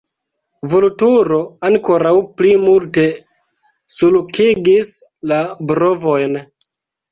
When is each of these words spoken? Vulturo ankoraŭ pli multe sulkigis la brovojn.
Vulturo 0.69 1.37
ankoraŭ 1.69 2.13
pli 2.39 2.55
multe 2.63 3.05
sulkigis 3.99 4.91
la 5.35 5.41
brovojn. 5.75 6.43